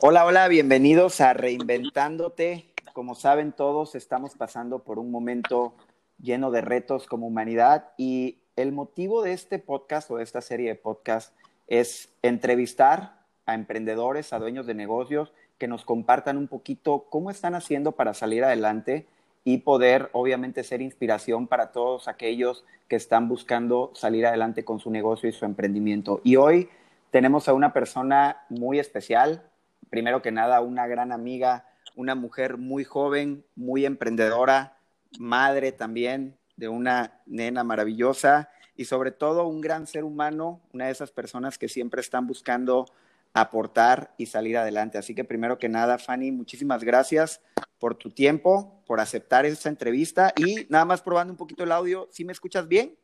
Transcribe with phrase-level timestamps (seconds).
[0.00, 2.70] Hola, hola, bienvenidos a Reinventándote.
[2.92, 5.74] Como saben todos, estamos pasando por un momento
[6.22, 10.68] lleno de retos como humanidad y el motivo de este podcast o de esta serie
[10.68, 11.34] de podcast
[11.66, 17.56] es entrevistar a emprendedores, a dueños de negocios que nos compartan un poquito cómo están
[17.56, 19.08] haciendo para salir adelante
[19.42, 24.92] y poder, obviamente, ser inspiración para todos aquellos que están buscando salir adelante con su
[24.92, 26.20] negocio y su emprendimiento.
[26.22, 26.68] Y hoy
[27.10, 29.42] tenemos a una persona muy especial,
[29.90, 34.78] primero que nada, una gran amiga, una mujer muy joven, muy emprendedora,
[35.18, 40.92] madre también de una nena maravillosa y sobre todo un gran ser humano, una de
[40.92, 42.86] esas personas que siempre están buscando
[43.32, 44.98] aportar y salir adelante.
[44.98, 47.40] Así que primero que nada, Fanny, muchísimas gracias
[47.78, 52.08] por tu tiempo, por aceptar esta entrevista y nada más probando un poquito el audio,
[52.10, 52.96] ¿sí me escuchas bien?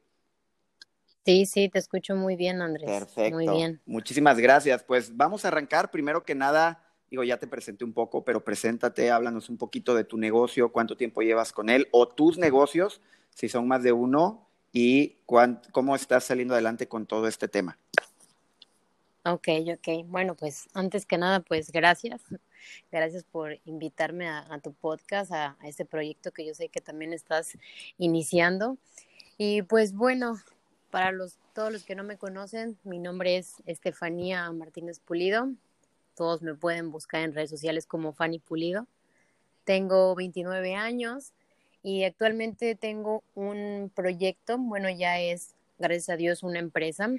[1.24, 2.88] Sí, sí, te escucho muy bien, Andrés.
[2.88, 3.34] Perfecto.
[3.34, 3.80] Muy bien.
[3.86, 4.82] Muchísimas gracias.
[4.82, 5.90] Pues vamos a arrancar.
[5.90, 6.83] Primero que nada,
[7.14, 10.96] digo, ya te presenté un poco, pero preséntate, háblanos un poquito de tu negocio, cuánto
[10.96, 16.24] tiempo llevas con él o tus negocios, si son más de uno, y cómo estás
[16.24, 17.78] saliendo adelante con todo este tema.
[19.24, 20.04] Ok, ok.
[20.06, 22.20] Bueno, pues antes que nada, pues gracias.
[22.90, 27.12] Gracias por invitarme a, tu podcast, a, a, este proyecto que yo sé que también
[27.12, 27.56] estás
[27.96, 28.76] iniciando.
[29.38, 30.40] Y pues bueno,
[30.90, 35.50] para los, todos los que no me conocen, mi nombre es Estefanía Martínez Pulido.
[36.14, 38.86] Todos me pueden buscar en redes sociales como Fanny Pulido.
[39.64, 41.32] Tengo 29 años
[41.82, 47.10] y actualmente tengo un proyecto, bueno, ya es, gracias a Dios, una empresa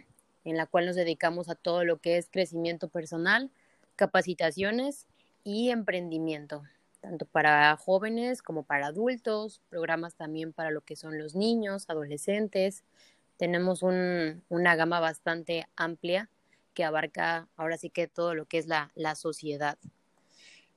[0.44, 3.52] en la cual nos dedicamos a todo lo que es crecimiento personal,
[3.96, 5.08] capacitaciones
[5.44, 6.64] y emprendimiento,
[7.02, 12.84] tanto para jóvenes como para adultos, programas también para lo que son los niños, adolescentes,
[13.38, 16.30] tenemos un, una gama bastante amplia
[16.76, 19.80] que abarca ahora sí que todo lo que es la, la sociedad.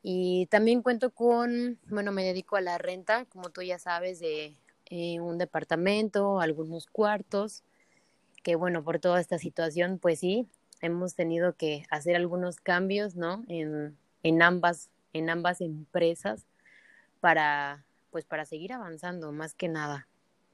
[0.03, 4.55] Y también cuento con, bueno, me dedico a la renta, como tú ya sabes, de
[4.87, 7.65] eh, un departamento, algunos cuartos,
[8.43, 10.49] que bueno, por toda esta situación, pues sí,
[10.81, 13.45] hemos tenido que hacer algunos cambios, ¿no?
[13.49, 16.47] En, en, ambas, en ambas empresas
[17.21, 20.07] para, pues para seguir avanzando, más que nada.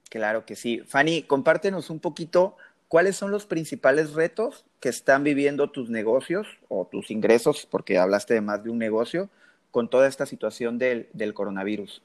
[0.08, 0.80] Claro que sí.
[0.80, 2.56] Fanny, compártenos un poquito
[2.88, 8.34] cuáles son los principales retos que están viviendo tus negocios o tus ingresos, porque hablaste
[8.34, 9.30] de más de un negocio,
[9.70, 12.02] con toda esta situación del, del coronavirus.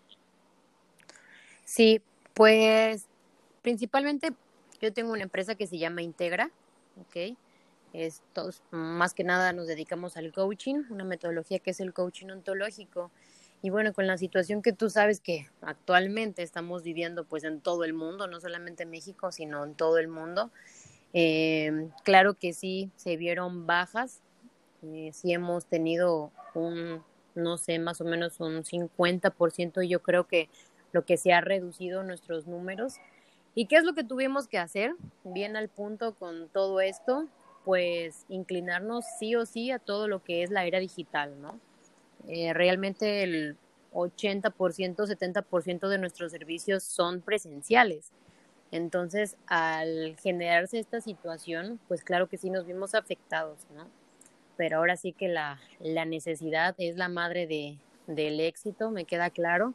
[1.66, 2.01] Sí,
[2.34, 3.06] pues
[3.63, 4.31] principalmente
[4.81, 6.51] yo tengo una empresa que se llama Integra,
[7.01, 7.35] ¿ok?
[7.91, 13.12] Estos, más que nada nos dedicamos al coaching, una metodología que es el coaching ontológico.
[13.62, 17.84] Y bueno, con la situación que tú sabes que actualmente estamos viviendo pues en todo
[17.84, 20.50] el mundo, no solamente en México, sino en todo el mundo,
[21.14, 24.22] eh, claro que sí se vieron bajas,
[24.84, 27.03] eh, sí hemos tenido un,
[27.36, 30.50] no sé, más o menos un 50%, yo creo que
[30.92, 32.96] lo que se ha reducido nuestros números.
[33.56, 34.94] ¿Y qué es lo que tuvimos que hacer?
[35.24, 37.28] Bien al punto con todo esto,
[37.66, 41.59] pues inclinarnos sí o sí a todo lo que es la era digital, ¿no?
[42.28, 43.58] Eh, realmente el
[43.94, 48.12] 80%, 70% de nuestros servicios son presenciales.
[48.72, 53.88] Entonces, al generarse esta situación, pues claro que sí nos vimos afectados, ¿no?
[54.57, 59.30] Pero ahora sí que la, la necesidad es la madre de, del éxito, me queda
[59.30, 59.74] claro.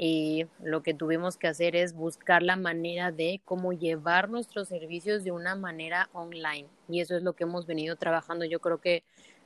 [0.00, 5.24] Y lo que tuvimos que hacer es buscar la manera de cómo llevar nuestros servicios
[5.24, 6.68] de una manera online.
[6.88, 9.02] Y eso es lo que hemos venido trabajando, yo creo que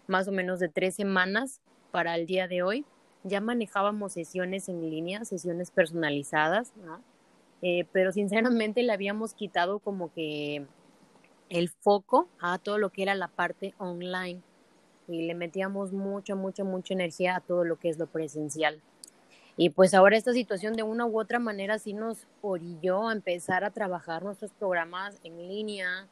[0.06, 1.60] más o menos de tres semanas
[1.90, 2.84] para el día de hoy.
[3.24, 7.00] Ya manejábamos sesiones en línea, sesiones personalizadas, ¿no?
[7.62, 10.66] Eh, pero sinceramente le habíamos quitado como que
[11.48, 14.40] el foco a todo lo que era la parte online
[15.06, 18.80] y le metíamos mucha, mucha, mucha energía a todo lo que es lo presencial.
[19.56, 23.64] Y pues ahora esta situación de una u otra manera sí nos orilló a empezar
[23.64, 26.08] a trabajar nuestros programas en línea,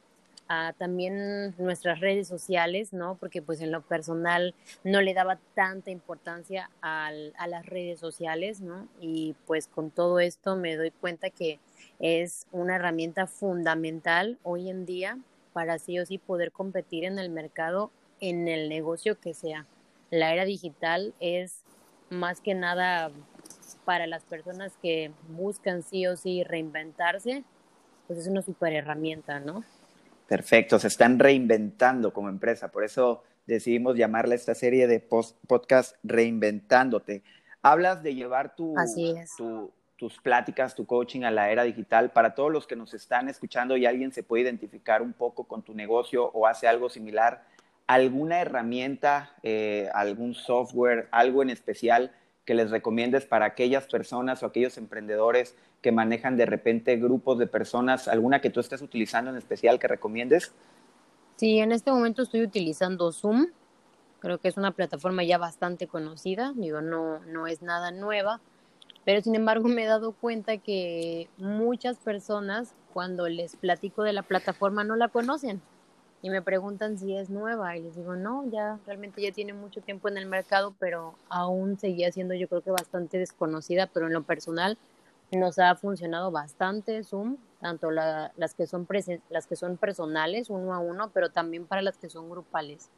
[0.79, 3.15] también nuestras redes sociales, ¿no?
[3.15, 8.89] Porque pues en lo personal no le daba tanta importancia a las redes sociales, ¿no?
[9.01, 11.61] Y pues con todo esto me doy cuenta que
[12.01, 15.19] es una herramienta fundamental hoy en día
[15.53, 19.67] para sí o sí poder competir en el mercado, en el negocio que sea.
[20.11, 21.63] La era digital es
[22.09, 23.13] más que nada
[23.85, 27.45] para las personas que buscan sí o sí reinventarse,
[28.09, 29.63] pues es una super herramienta, ¿no?
[30.31, 37.25] Perfecto, se están reinventando como empresa, por eso decidimos llamarle esta serie de podcast Reinventándote.
[37.63, 38.77] Hablas de llevar tu,
[39.97, 42.13] tus pláticas, tu coaching a la era digital.
[42.13, 45.63] Para todos los que nos están escuchando y alguien se puede identificar un poco con
[45.63, 47.43] tu negocio o hace algo similar,
[47.89, 52.13] alguna herramienta, eh, algún software, algo en especial
[52.51, 57.47] que les recomiendes para aquellas personas o aquellos emprendedores que manejan de repente grupos de
[57.47, 60.53] personas, alguna que tú estés utilizando en especial que recomiendes?
[61.37, 63.47] Sí, en este momento estoy utilizando Zoom.
[64.19, 68.41] Creo que es una plataforma ya bastante conocida, digo, no, no es nada nueva,
[69.05, 74.25] pero sin embargo me he dado cuenta que muchas personas cuando les platico de la
[74.25, 75.63] plataforma no la conocen
[76.23, 79.81] y me preguntan si es nueva y les digo, no, ya realmente ya tiene mucho
[79.81, 84.13] tiempo en el mercado, pero aún seguía siendo yo creo que bastante desconocida, pero en
[84.13, 84.77] lo personal
[85.33, 88.87] nos ha funcionado bastante Zoom, tanto las, que son
[89.31, 92.91] las que son personales uno a uno, pero también para las que son grupales.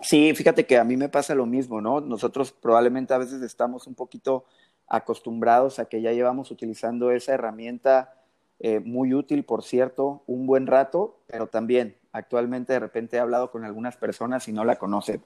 [0.00, 2.00] Sí, fíjate que a mí me pasa lo mismo, ¿no?
[2.00, 4.44] Nosotros probablemente a veces estamos un poquito
[4.88, 8.14] acostumbrados a que ya llevamos utilizando esa herramienta
[8.58, 13.50] eh, muy útil, por cierto, un buen rato, pero también actualmente de repente he hablado
[13.50, 15.22] con algunas personas y no la conocen.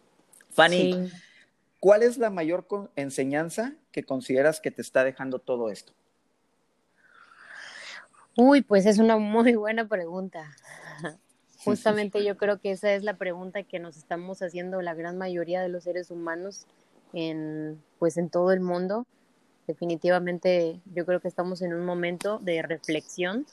[0.51, 1.11] Fanny,
[1.79, 2.67] ¿cuál es la mayor
[2.97, 5.93] enseñanza que consideras que te está dejando todo esto?
[8.37, 10.57] Uy, pues es una muy buena pregunta.
[11.65, 15.61] Justamente yo creo que esa es la pregunta que nos estamos haciendo la gran mayoría
[15.61, 16.67] de los seres humanos
[17.13, 19.07] en pues en todo el mundo.
[19.71, 23.47] Definitivamente yo creo que estamos en un momento de reflexión.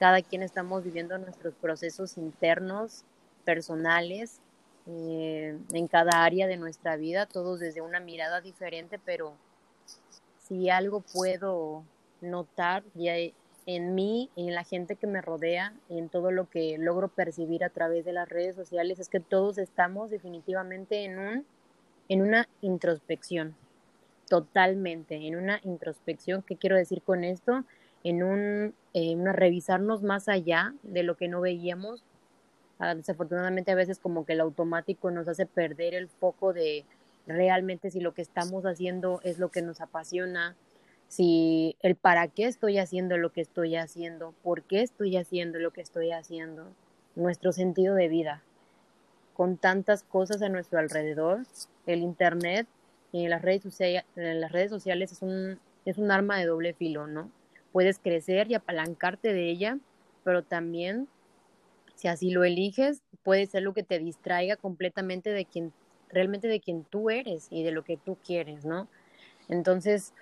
[0.00, 3.04] Cada quien estamos viviendo nuestros procesos internos,
[3.44, 4.40] personales,
[4.88, 9.34] eh, en cada área de nuestra vida, todos desde una mirada diferente, pero
[10.42, 11.84] si algo puedo
[12.20, 13.14] notar ya
[13.66, 17.70] en mí, en la gente que me rodea, en todo lo que logro percibir a
[17.70, 21.46] través de las redes sociales, es que todos estamos definitivamente en un
[22.08, 23.54] en una introspección,
[24.28, 26.42] totalmente, en una introspección.
[26.42, 27.64] ¿Qué quiero decir con esto?
[28.02, 32.04] En un una revisarnos más allá de lo que no veíamos.
[32.78, 36.84] Ah, desafortunadamente a veces como que el automático nos hace perder el foco de
[37.26, 40.56] realmente si lo que estamos haciendo es lo que nos apasiona,
[41.08, 45.72] si el para qué estoy haciendo lo que estoy haciendo, por qué estoy haciendo lo
[45.72, 46.66] que estoy haciendo,
[47.14, 48.42] nuestro sentido de vida.
[49.34, 51.42] Con tantas cosas a nuestro alrededor,
[51.86, 52.66] el Internet
[53.14, 53.62] y las redes,
[54.16, 57.30] las redes sociales es un, es un arma de doble filo, ¿no?
[57.70, 59.78] Puedes crecer y apalancarte de ella,
[60.24, 61.06] pero también,
[61.94, 65.72] si así lo eliges, puede ser lo que te distraiga completamente de quien,
[66.08, 68.88] realmente de quien tú eres y de lo que tú quieres, ¿no?
[69.48, 70.12] Entonces,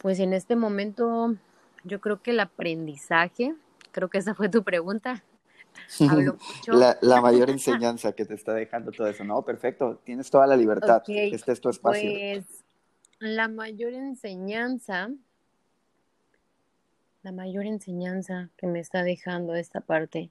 [0.00, 1.34] pues en este momento
[1.82, 3.56] yo creo que el aprendizaje,
[3.90, 5.24] creo que esa fue tu pregunta.
[6.08, 6.72] Hablo mucho.
[6.72, 9.42] La, mayor enseñanza que te está dejando todo eso, ¿no?
[9.42, 11.02] Perfecto, tienes toda la libertad.
[11.06, 12.10] Este es tu espacio.
[12.10, 12.64] Pues
[13.18, 15.10] la mayor enseñanza,
[17.22, 20.30] la mayor enseñanza que me está dejando esta parte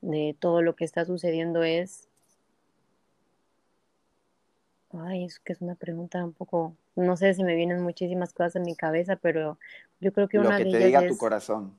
[0.00, 2.08] de todo lo que está sucediendo es
[4.94, 8.56] Ay, es que es una pregunta un poco, no sé si me vienen muchísimas cosas
[8.56, 9.58] en mi cabeza, pero
[10.00, 11.74] yo creo que una Lo que te diga tu corazón.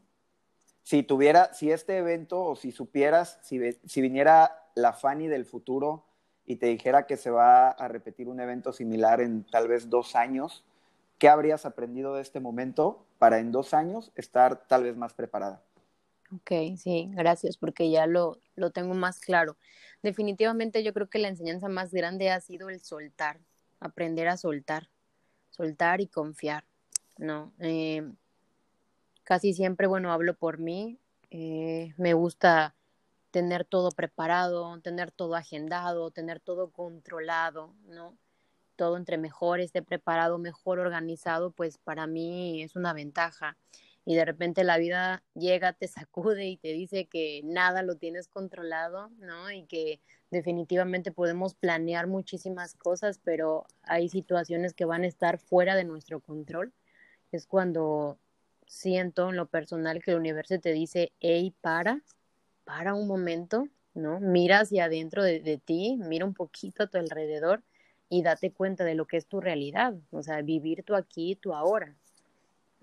[0.84, 6.06] Si tuviera, si este evento o si supieras, si, viniera la Fanny del futuro
[6.46, 10.16] y te dijera que se va a repetir un evento similar en tal vez dos
[10.16, 10.66] años,
[11.20, 15.64] ¿qué habrías aprendido de este momento para en dos años estar tal vez más preparada?
[16.36, 19.56] Ok, sí, gracias, porque ya lo, lo tengo más claro.
[20.02, 23.40] Definitivamente yo creo que la enseñanza más grande ha sido el soltar,
[23.80, 24.90] aprender a soltar,
[25.50, 26.66] soltar y confiar,
[27.18, 27.54] ¿no?
[27.60, 28.04] Eh,
[29.24, 31.00] casi siempre, bueno, hablo por mí,
[31.32, 32.76] eh, me gusta
[33.32, 38.18] tener todo preparado, tener todo agendado, tener todo controlado, ¿no?
[38.76, 43.58] Todo entre mejor esté preparado, mejor organizado, pues para mí es una ventaja
[44.06, 48.28] y de repente la vida llega, te sacude y te dice que nada lo tienes
[48.28, 49.52] controlado, ¿no?
[49.52, 50.00] Y que
[50.30, 56.20] definitivamente podemos planear muchísimas cosas, pero hay situaciones que van a estar fuera de nuestro
[56.20, 56.74] control.
[57.32, 58.18] Es cuando
[58.68, 62.02] siento en lo personal que el universo te dice, hey, para,
[62.64, 64.20] para un momento, ¿no?
[64.20, 67.64] Mira hacia adentro de, de ti, mira un poquito a tu alrededor
[68.10, 71.54] y date cuenta de lo que es tu realidad, o sea, vivir tu aquí, tu
[71.54, 71.96] ahora,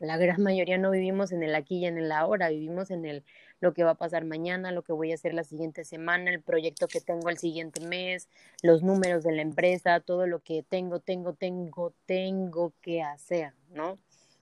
[0.00, 3.25] la gran mayoría no vivimos en el aquí y en el ahora, vivimos en el
[3.60, 6.40] lo que va a pasar mañana, lo que voy a hacer la siguiente semana, el
[6.40, 8.26] proyecto que tengo el siguiente mes,
[8.62, 13.99] los números de la empresa, todo lo que tengo, tengo, tengo, tengo que hacer, ¿no?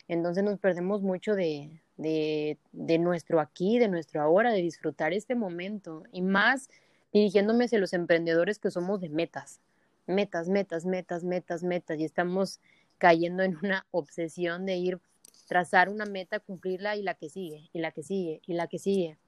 [0.09, 6.05] Entonces nos perdemos mucho de, de, nuestro aquí, de nuestro ahora, de disfrutar este momento
[6.13, 6.69] y más
[7.13, 9.61] dirigiéndome hacia los emprendedores que somos de metas,
[10.07, 12.61] metas, metas, metas, metas, metas y estamos
[12.97, 15.01] cayendo en una obsesión de ir
[15.47, 18.79] trazar una meta, cumplirla y la que sigue, y la que sigue, y la que
[18.79, 19.19] sigue.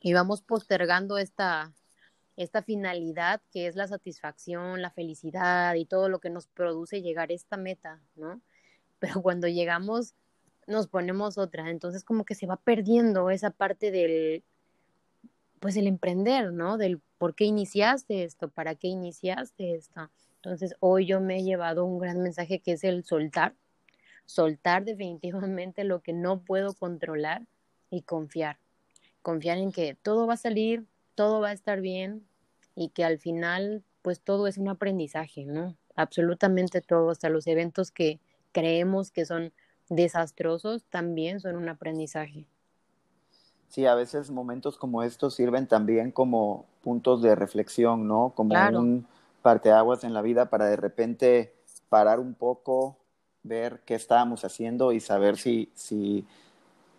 [0.00, 1.72] Y vamos postergando esta,
[2.36, 7.30] esta finalidad que es la satisfacción, la felicidad y todo lo que nos produce llegar
[7.30, 8.40] a esta meta, ¿no?
[8.98, 10.14] Pero cuando llegamos
[10.66, 14.44] nos ponemos otra, entonces como que se va perdiendo esa parte del,
[15.60, 16.76] pues el emprender, ¿no?
[16.76, 20.10] Del por qué iniciaste esto, para qué iniciaste esto.
[20.36, 23.54] Entonces hoy yo me he llevado un gran mensaje que es el soltar,
[24.26, 27.46] soltar definitivamente lo que no puedo controlar
[27.90, 28.58] y confiar.
[29.22, 32.26] Confiar en que todo va a salir, todo va a estar bien
[32.74, 35.76] y que al final pues todo es un aprendizaje, ¿no?
[35.96, 38.20] Absolutamente todo, hasta los eventos que
[38.52, 39.52] creemos que son
[39.88, 42.46] desastrosos también son un aprendizaje.
[43.68, 48.32] Sí, a veces momentos como estos sirven también como puntos de reflexión, ¿no?
[48.34, 49.06] Como un
[49.42, 51.54] parteaguas en la vida para de repente
[51.88, 52.96] parar un poco,
[53.42, 56.26] ver qué estábamos haciendo y saber si, si,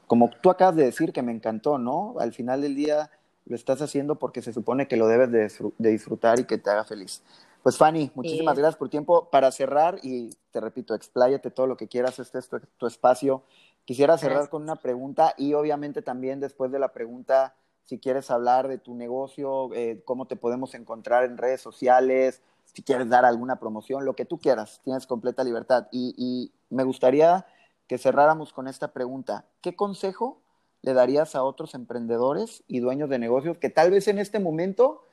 [0.08, 2.16] como tú acabas de decir que me encantó, ¿no?
[2.20, 3.10] Al final del día
[3.46, 6.86] lo estás haciendo porque se supone que lo debes de, disfrutar y que te haga
[6.86, 7.24] feliz.
[7.64, 9.28] Pues Fanny, muchísimas gracias por tiempo.
[9.32, 13.44] Para cerrar, y te repito, expláyate todo lo que quieras, este es tu, espacio.
[13.86, 18.68] Quisiera cerrar con una pregunta y obviamente también después de la pregunta, si quieres hablar
[18.68, 22.42] de tu negocio, eh, cómo te podemos encontrar en redes sociales,
[22.74, 25.88] si quieres dar alguna promoción, lo que tú quieras, tienes completa libertad.
[25.92, 27.48] Y, me gustaría
[27.88, 29.46] que cerráramos con esta pregunta.
[29.62, 30.40] ¿Qué consejo
[30.84, 35.04] le darías a otros emprendedores y dueños de negocios que tal vez en este momento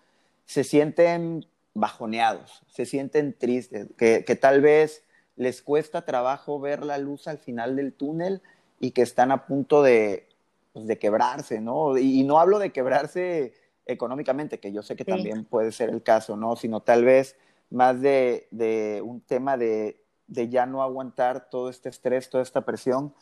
[0.45, 5.03] se sienten bajoneados, se sienten tristes, que, tal vez
[5.37, 8.43] les cuesta trabajo ver la luz al final del túnel
[8.81, 10.29] y que están a punto de,
[10.73, 11.97] pues, de quebrarse, ¿no?
[11.97, 13.55] Y, no hablo de quebrarse
[13.87, 16.57] económicamente, que yo sé que también puede ser el caso, ¿no?
[16.57, 17.37] Sino tal vez
[17.71, 22.63] más de, de un tema de, de, ya no aguantar todo este estrés, toda esta
[22.63, 23.15] presión,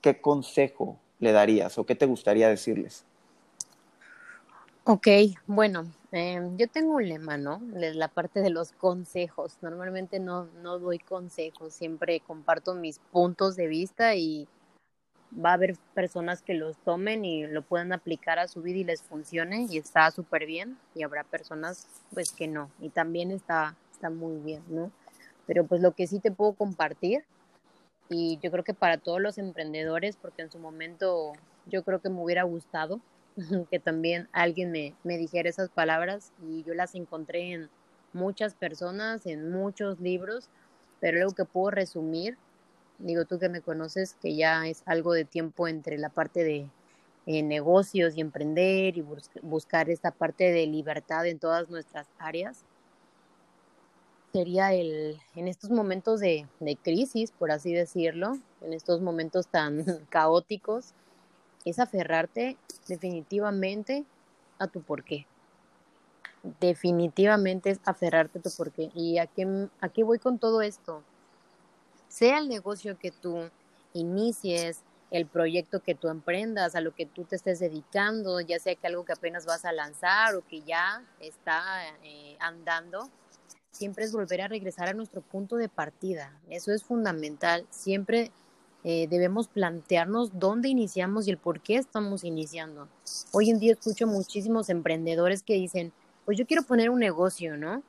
[0.00, 3.04] ¿qué consejo le darías o qué te gustaría decirles?
[4.84, 5.08] Ok,
[5.46, 7.60] bueno, eh, yo tengo un lema, ¿no?
[7.72, 9.58] La parte de los consejos.
[9.62, 14.48] Normalmente no, no doy consejos, siempre comparto mis puntos de vista y
[15.32, 18.84] va a haber personas que los tomen y lo puedan aplicar a su vida y
[18.84, 23.76] les funcione y está súper bien y habrá personas pues que no y también está
[24.00, 24.90] está muy bien, ¿no?
[25.46, 27.22] Pero pues lo que sí te puedo compartir,
[28.08, 31.32] y yo creo que para todos los emprendedores, porque en su momento
[31.66, 33.00] yo creo que me hubiera gustado
[33.70, 37.70] que también alguien me, me dijera esas palabras y yo las encontré en
[38.12, 40.48] muchas personas, en muchos libros,
[41.00, 42.36] pero algo que puedo resumir,
[42.98, 46.68] digo tú que me conoces, que ya es algo de tiempo entre la parte de
[47.26, 49.04] eh, negocios y emprender y
[49.42, 52.64] buscar esta parte de libertad en todas nuestras áreas,
[54.32, 56.46] sería el, en estos momentos de,
[56.82, 60.94] crisis, por así decirlo, en estos momentos tan caóticos,
[61.64, 62.56] es aferrarte
[62.88, 64.04] definitivamente
[64.58, 65.26] a tu porqué.
[66.60, 68.90] Definitivamente es aferrarte a tu porqué.
[68.94, 71.02] ¿Y a qué, a qué voy con todo esto?
[72.08, 73.50] Sea el negocio que tú
[73.92, 78.74] inicies, el proyecto que tú emprendas, a lo que tú te estés dedicando, ya sea
[78.74, 81.62] que algo que apenas vas a lanzar o que ya está
[82.04, 83.10] eh, andando,
[83.70, 86.32] siempre es volver a regresar a nuestro punto de partida.
[86.48, 87.66] Eso es fundamental.
[87.70, 88.30] Siempre
[88.84, 92.88] eh, debemos plantearnos dónde iniciamos y el por qué estamos iniciando.
[93.32, 95.92] Hoy en día escucho muchísimos emprendedores que dicen,
[96.24, 97.82] pues yo quiero poner un negocio, ¿no?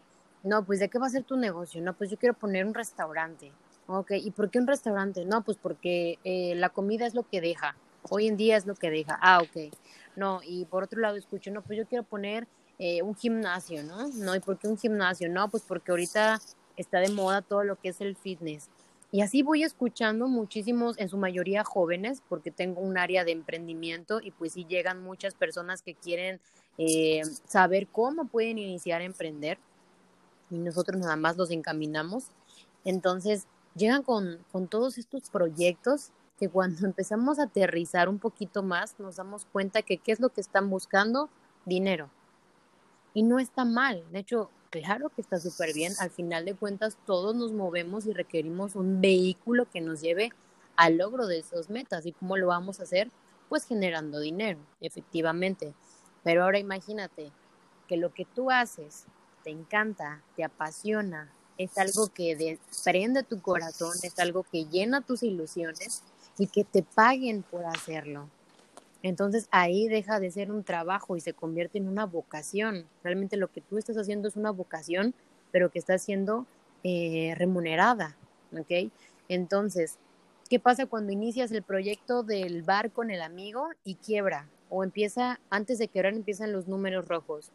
[0.43, 1.81] No, pues ¿de qué va a ser tu negocio?
[1.81, 3.51] No, pues yo quiero poner un restaurante.
[3.87, 5.25] Ok, ¿y por qué un restaurante?
[5.25, 7.75] No, pues porque eh, la comida es lo que deja.
[8.09, 9.17] Hoy en día es lo que deja.
[9.21, 9.73] Ah, ok.
[10.15, 12.47] No, y por otro lado escucho, no, pues yo quiero poner
[12.79, 14.07] eh, un gimnasio, ¿no?
[14.07, 15.29] No, ¿y por qué un gimnasio?
[15.29, 16.39] No, pues porque ahorita
[16.77, 18.69] está de moda todo lo que es el fitness.
[19.11, 24.21] Y así voy escuchando muchísimos, en su mayoría jóvenes, porque tengo un área de emprendimiento
[24.21, 26.39] y pues sí llegan muchas personas que quieren
[26.77, 29.57] eh, saber cómo pueden iniciar a emprender
[30.49, 32.25] y nosotros nada más los encaminamos.
[32.85, 38.97] Entonces llegan con, con todos estos proyectos que cuando empezamos a aterrizar un poquito más
[38.97, 41.29] nos damos cuenta que qué es lo que están buscando,
[41.65, 42.09] dinero
[43.13, 44.03] y no está mal.
[44.11, 45.93] De hecho, claro que está súper bien.
[45.99, 50.31] Al final de cuentas, todos nos movemos y requerimos un vehículo que nos lleve
[50.75, 52.07] al logro de esas metas.
[52.07, 53.11] ¿Y cómo lo vamos a hacer?
[53.49, 55.75] Pues generando dinero, efectivamente.
[56.23, 57.31] Pero ahora imagínate
[57.87, 59.05] que lo que tú haces
[59.43, 65.21] te encanta, te apasiona, es algo que desprende tu corazón, es algo que llena tus
[65.21, 66.03] ilusiones
[66.37, 68.29] y que te paguen por hacerlo.
[69.03, 72.85] Entonces ahí deja de ser un trabajo y se convierte en una vocación.
[73.03, 75.15] Realmente lo que tú estás haciendo es una vocación,
[75.51, 76.45] pero que está siendo
[76.83, 78.15] eh, remunerada,
[78.57, 78.91] ¿ok?
[79.29, 79.97] Entonces,
[80.49, 84.47] ¿qué pasa cuando inicias el proyecto del bar con el amigo y quiebra?
[84.69, 87.51] O empieza, antes de quebrar empiezan los números rojos.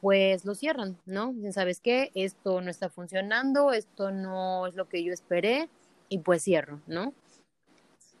[0.00, 1.34] pues lo cierran, ¿no?
[1.52, 2.10] ¿Sabes qué?
[2.14, 5.68] Esto no está funcionando, esto no es lo que yo esperé
[6.08, 7.12] y pues cierro, ¿no?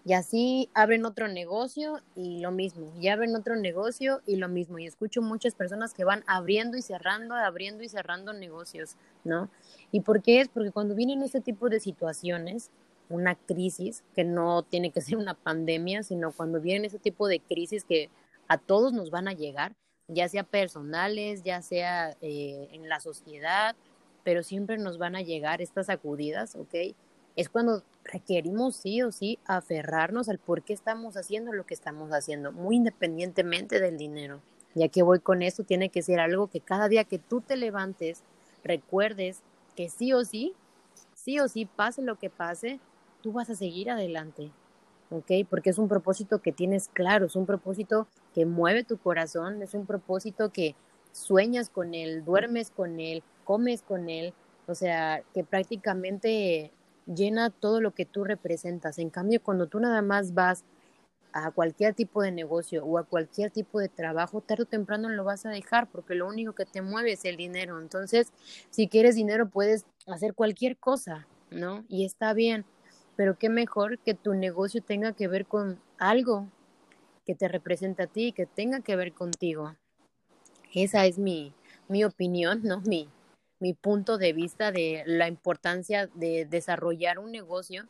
[0.04, 4.78] Y así abren otro negocio y lo mismo, y abren otro negocio y lo mismo.
[4.78, 9.50] Y escucho muchas personas que van abriendo y cerrando, abriendo y cerrando negocios, ¿no?
[9.92, 10.48] ¿Y por qué es?
[10.48, 12.70] Porque cuando vienen este tipo de situaciones,
[13.10, 17.40] una crisis, que no tiene que ser una pandemia, sino cuando vienen ese tipo de
[17.40, 18.08] crisis que
[18.48, 19.74] a todos nos van a llegar,
[20.08, 23.76] ya sea personales, ya sea eh, en la sociedad,
[24.24, 26.94] pero siempre nos van a llegar estas sacudidas, ¿ok?
[27.36, 32.10] Es cuando requerimos sí o sí aferrarnos al por qué estamos haciendo lo que estamos
[32.10, 34.40] haciendo, muy independientemente del dinero.
[34.74, 37.56] Ya que voy con esto, tiene que ser algo que cada día que tú te
[37.56, 38.22] levantes,
[38.62, 39.42] recuerdes
[39.76, 40.54] que sí o sí,
[41.14, 42.80] sí o sí, pase lo que pase,
[43.22, 44.50] tú vas a seguir adelante.
[45.10, 45.30] ¿ok?
[45.48, 49.74] Porque es un propósito que tienes claro, es un propósito que mueve tu corazón, es
[49.74, 50.74] un propósito que
[51.12, 54.32] sueñas con él, duermes con él, comes con él,
[54.66, 56.70] o sea, que prácticamente
[57.14, 58.98] llena todo lo que tú representas.
[58.98, 60.64] En cambio, cuando tú nada más vas
[61.32, 65.24] a cualquier tipo de negocio o a cualquier tipo de trabajo, tarde o temprano lo
[65.24, 67.80] vas a dejar porque lo único que te mueve es el dinero.
[67.80, 68.32] Entonces,
[68.70, 71.84] si quieres dinero, puedes hacer cualquier cosa, ¿no?
[71.88, 72.64] Y está bien
[73.20, 76.48] pero qué mejor que tu negocio tenga que ver con algo
[77.26, 79.76] que te representa a ti, que tenga que ver contigo.
[80.72, 81.52] Esa es mi,
[81.86, 82.80] mi opinión, ¿no?
[82.80, 83.10] Mi,
[83.60, 87.86] mi punto de vista de la importancia de desarrollar un negocio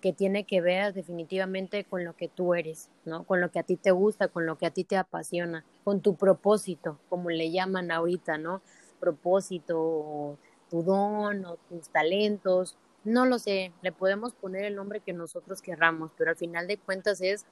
[0.00, 3.24] que tiene que ver definitivamente con lo que tú eres, ¿no?
[3.24, 6.00] Con lo que a ti te gusta, con lo que a ti te apasiona, con
[6.00, 8.62] tu propósito, como le llaman ahorita, ¿no?
[8.98, 10.38] Propósito,
[10.70, 15.62] tu don o tus talentos, no lo sé, le podemos poner el nombre que nosotros
[15.62, 17.46] querramos, pero al final de cuentas es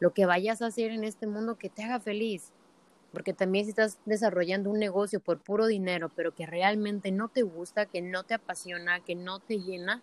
[0.00, 2.52] lo que vayas a hacer en este mundo que te haga feliz.
[3.12, 7.42] Porque también si estás desarrollando un negocio por puro dinero, pero que realmente no te
[7.42, 10.02] gusta, que no te apasiona, que no te llena,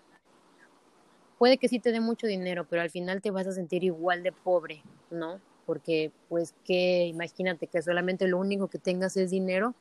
[1.37, 4.23] puede que sí te dé mucho dinero, pero al final te vas a sentir igual
[4.23, 5.41] de pobre, ¿no?
[5.65, 9.75] Porque pues que imagínate que solamente lo único que tengas es dinero,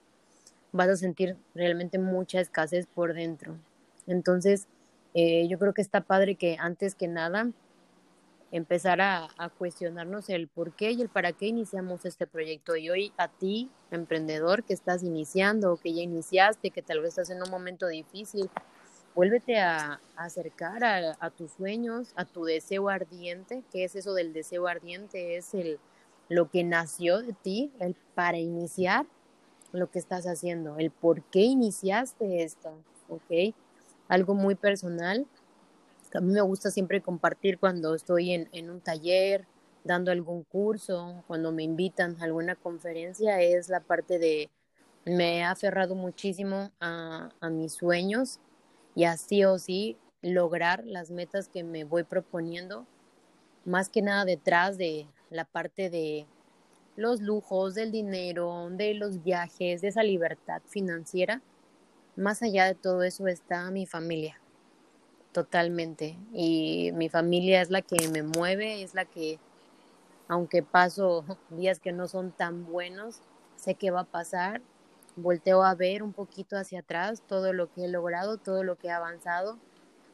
[0.73, 3.57] vas a sentir realmente mucha escasez por dentro.
[4.07, 4.67] Entonces,
[5.15, 7.51] eh, yo creo que está padre que antes que nada
[8.53, 12.77] empezar a, cuestionarnos el por qué y el para qué iniciamos este proyecto.
[12.77, 17.11] Y hoy a ti, emprendedor que estás iniciando o que ya iniciaste, que tal vez
[17.11, 18.51] estás en un momento difícil,
[19.15, 23.65] vuélvete a, acercar a, a, tus sueños, a tu deseo ardiente.
[23.73, 25.37] ¿Qué es eso del deseo ardiente?
[25.37, 25.81] Es el,
[26.29, 29.07] lo que nació de ti, el para iniciar
[29.73, 32.75] lo que estás haciendo, el por qué iniciaste esto,
[33.09, 33.55] ¿ok?
[34.13, 35.27] algo muy personal.
[36.15, 39.47] A mí me gusta siempre compartir cuando estoy en, en un taller,
[39.85, 44.51] dando algún curso, cuando me invitan a alguna conferencia, es la parte de
[45.05, 48.39] me he aferrado muchísimo a, a mis sueños
[48.95, 52.87] y así o sí lograr las metas que me voy proponiendo,
[53.65, 56.27] más que nada detrás de la parte de
[56.95, 61.43] los lujos, del dinero, de los viajes, de esa libertad financiera.
[62.17, 64.41] Más allá de todo eso está mi familia,
[65.33, 66.17] totalmente.
[66.33, 69.39] Y mi familia es la que me mueve, es la que,
[70.29, 73.21] aunque paso días que no son tan buenos,
[73.57, 74.63] sé que va a pasar.
[75.17, 78.89] Volteo a ver un poquito hacia atrás todo lo que he logrado, todo lo que
[78.89, 79.59] he avanzado.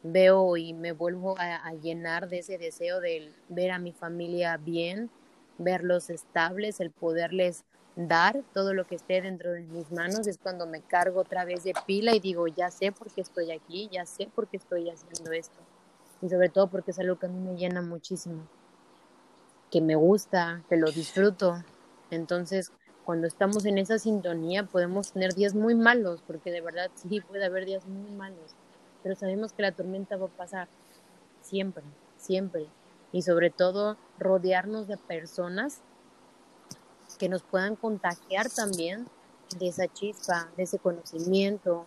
[0.03, 4.57] Veo y me vuelvo a, a llenar de ese deseo de ver a mi familia
[4.57, 5.09] bien,
[5.57, 10.65] verlos estables, el poderles dar todo lo que esté dentro de mis manos es cuando
[10.65, 14.05] me cargo otra vez de pila y digo, ya sé por qué estoy aquí, ya
[14.05, 15.57] sé por qué estoy haciendo esto.
[16.21, 18.47] Y sobre todo porque es algo que a mí me llena muchísimo,
[19.71, 21.63] que me gusta, que lo disfruto.
[22.11, 22.71] Entonces,
[23.05, 27.45] cuando estamos en esa sintonía podemos tener días muy malos, porque de verdad sí puede
[27.45, 28.55] haber días muy malos,
[29.01, 30.67] pero sabemos que la tormenta va a pasar
[31.41, 31.83] siempre,
[32.17, 32.67] siempre.
[33.11, 35.81] Y sobre todo rodearnos de personas
[37.19, 39.05] que nos puedan contagiar también
[39.59, 41.85] de esa chispa, de ese conocimiento.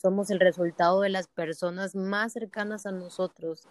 [0.00, 3.62] Somos el resultado de las personas más cercanas a nosotros.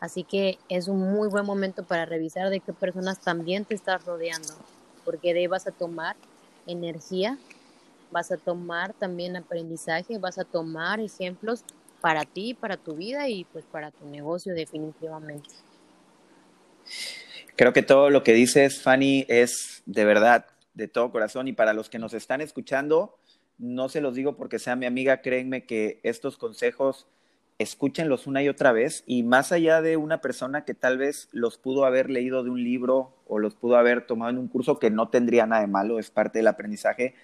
[0.00, 4.04] Así que es un muy buen momento para revisar de qué personas también te estás
[4.04, 4.54] rodeando,
[5.04, 6.16] porque de ahí vas a tomar
[6.66, 7.38] energía,
[8.10, 11.64] vas a tomar también aprendizaje, vas a tomar ejemplos
[12.00, 15.50] para ti, para tu vida y pues para tu negocio definitivamente.
[17.56, 21.48] Creo que todo lo que dices, Fanny, es de verdad, de todo corazón.
[21.48, 23.18] Y para los que nos están escuchando,
[23.58, 27.06] no se los digo porque sea mi amiga, créenme que estos consejos
[27.58, 29.04] escúchenlos una y otra vez.
[29.06, 32.62] Y más allá de una persona que tal vez los pudo haber leído de un
[32.62, 35.98] libro o los pudo haber tomado en un curso que no tendría nada de malo,
[35.98, 37.14] es parte del aprendizaje.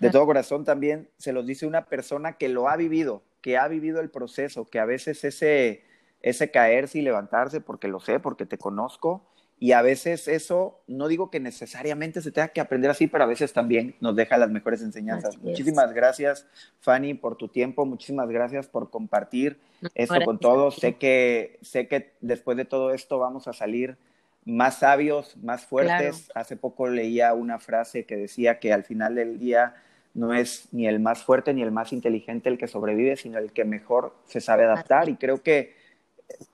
[0.00, 3.68] de todo corazón también se los dice una persona que lo ha vivido, que ha
[3.68, 5.84] vivido el proceso, que a veces ese,
[6.22, 9.26] ese caerse y levantarse, porque lo sé, porque te conozco,
[9.58, 13.26] y a veces eso, no digo que necesariamente se tenga que aprender así, pero a
[13.26, 15.38] veces también nos deja las mejores enseñanzas.
[15.38, 16.46] muchísimas gracias,
[16.80, 17.86] Fanny, por tu tiempo.
[17.86, 19.58] Muchísimas gracias por compartir
[19.94, 20.76] esto con todos.
[20.76, 23.96] Sé que, sé que después de todo esto vamos a salir
[24.44, 26.30] más sabios, más fuertes.
[26.34, 29.74] Hace poco leía una frase que decía que al final del día
[30.12, 33.52] no es ni el más fuerte ni el más inteligente el que sobrevive, sino el
[33.52, 35.08] que mejor se sabe adaptar.
[35.08, 35.74] Y creo que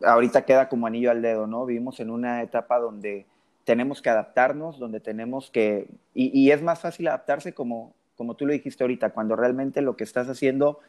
[0.04, 1.66] ahorita queda como anillo al dedo, ¿no?
[1.66, 3.26] Vivimos en una etapa donde
[3.64, 8.52] tenemos que adaptarnos, donde tenemos que, y, es más fácil adaptarse como, como tú lo
[8.52, 10.80] dijiste ahorita, cuando realmente lo que estás haciendo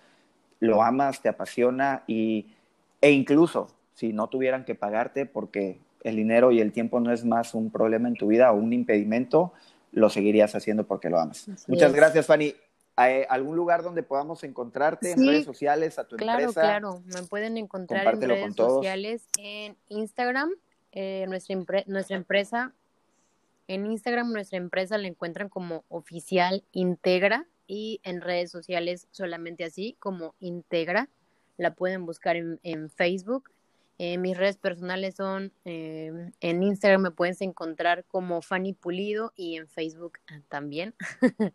[0.60, 2.48] lo amas, te apasiona y,
[3.02, 7.26] e incluso si no tuvieran que pagarte porque el dinero y el tiempo no es
[7.26, 9.54] más un problema en tu vida o un impedimento,
[9.92, 11.48] lo seguirías haciendo porque lo amas.
[11.68, 12.56] Muchas gracias, Fanny.
[12.96, 16.38] ¿Hay algún lugar donde podamos encontrarte en redes sociales, a tu empresa?
[16.38, 20.52] Claro, claro, me pueden encontrar en redes sociales, en Instagram,
[20.92, 22.74] eh, nuestra, nuestra empresa,
[23.68, 29.96] en Instagram nuestra empresa la encuentran como oficial Integra y en redes sociales solamente así
[30.00, 31.10] como Integra,
[31.58, 33.50] la pueden buscar en, en Facebook.
[34.00, 39.56] Eh, mis redes personales son, eh, en Instagram me puedes encontrar como Fanny Pulido y
[39.56, 40.14] en Facebook
[40.50, 40.96] también.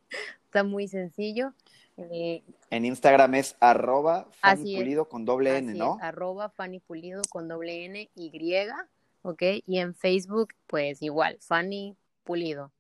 [0.48, 1.52] Está muy sencillo.
[1.98, 5.98] Eh, en Instagram es arroba Fanny Pulido con doble N, ¿no?
[6.00, 8.32] arroba Fanny Pulido con doble N Y,
[9.20, 9.42] ¿ok?
[9.66, 12.72] Y en Facebook, pues igual, Fanny Pulido.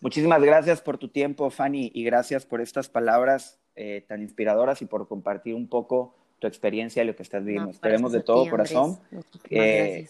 [0.00, 4.84] Muchísimas gracias por tu tiempo, Fanny, y gracias por estas palabras eh, tan inspiradoras y
[4.84, 7.70] por compartir un poco tu experiencia y lo que estás viviendo.
[7.70, 9.00] Esperemos de todo corazón
[9.44, 10.06] que,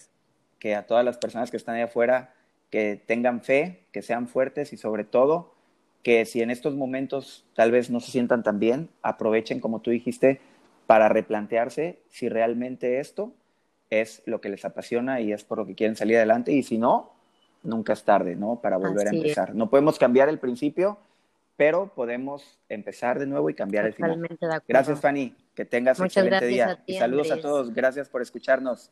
[0.59, 2.35] que a todas las personas que están ahí afuera
[2.71, 5.55] que tengan fe, que sean fuertes y sobre todo
[6.03, 9.91] que si en estos momentos tal vez no se sientan tan bien, aprovechen, como tú
[9.91, 10.41] dijiste,
[10.87, 13.33] para replantearse si realmente esto
[13.91, 16.79] es lo que les apasiona y es por lo que quieren salir adelante y si
[16.79, 17.13] no,
[17.63, 18.61] nunca es tarde, ¿no?
[18.61, 19.55] Para volver a empezar.
[19.55, 20.99] No podemos cambiar el principio,
[21.57, 24.29] pero podemos empezar de nuevo y cambiar el final.
[24.69, 25.35] Gracias, Fanny.
[25.55, 26.83] Que tengas un excelente día.
[26.87, 27.73] y saludos a todos.
[27.73, 28.91] Gracias por escucharnos.